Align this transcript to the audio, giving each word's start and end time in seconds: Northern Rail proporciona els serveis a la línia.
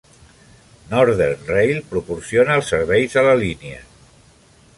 Northern 0.93 1.37
Rail 1.51 1.83
proporciona 1.91 2.57
els 2.61 2.73
serveis 2.75 3.19
a 3.23 3.27
la 3.29 3.37
línia. 3.45 3.87